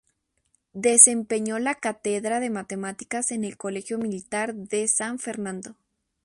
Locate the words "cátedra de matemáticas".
1.75-3.29